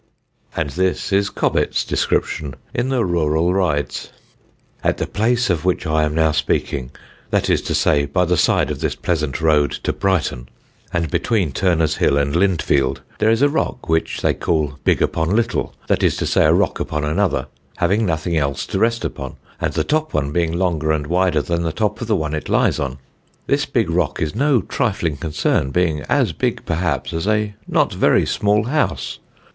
[Sidenote: 0.01 0.15
COBBETT 0.17 0.63
AGAIN] 0.63 0.85
And 0.87 0.95
this 0.95 1.13
is 1.13 1.29
Cobbett's 1.29 1.85
description, 1.85 2.55
in 2.73 2.89
the 2.89 3.05
Rural 3.05 3.53
Rides: 3.53 4.11
"At 4.83 4.97
the 4.97 5.05
place, 5.05 5.51
of 5.51 5.63
which 5.63 5.85
I 5.85 6.01
am 6.05 6.15
now 6.15 6.31
speaking, 6.31 6.89
that 7.29 7.51
is 7.51 7.61
to 7.61 7.75
say, 7.75 8.07
by 8.07 8.25
the 8.25 8.35
side 8.35 8.71
of 8.71 8.79
this 8.79 8.95
pleasant 8.95 9.39
road 9.41 9.69
to 9.83 9.93
Brighton, 9.93 10.49
and 10.91 11.11
between 11.11 11.51
Turner's 11.51 11.97
Hill 11.97 12.17
and 12.17 12.33
Lindfield, 12.35 13.01
there 13.19 13.29
is 13.29 13.43
a 13.43 13.47
rock, 13.49 13.87
which 13.87 14.21
they 14.21 14.33
call 14.33 14.79
'Big 14.83 15.03
upon 15.03 15.35
Little,' 15.35 15.75
that 15.85 16.01
is 16.01 16.17
to 16.17 16.25
say, 16.25 16.45
a 16.45 16.51
rock 16.51 16.79
upon 16.79 17.03
another, 17.03 17.45
having 17.77 18.03
nothing 18.03 18.35
else 18.35 18.65
to 18.65 18.79
rest 18.79 19.05
upon, 19.05 19.35
and 19.59 19.73
the 19.73 19.83
top 19.83 20.15
one 20.15 20.31
being 20.31 20.57
longer 20.57 20.91
and 20.91 21.05
wider 21.05 21.43
than 21.43 21.61
the 21.61 21.71
top 21.71 22.01
of 22.01 22.07
the 22.07 22.15
one 22.15 22.33
it 22.33 22.49
lies 22.49 22.79
on. 22.79 22.97
This 23.45 23.67
big 23.67 23.91
rock 23.91 24.19
is 24.19 24.33
no 24.33 24.61
trifling 24.63 25.17
concern, 25.17 25.69
being 25.69 26.01
as 26.09 26.33
big, 26.33 26.65
perhaps, 26.65 27.13
as 27.13 27.27
a 27.27 27.53
not 27.67 27.93
very 27.93 28.25
small 28.25 28.63
house. 28.63 29.19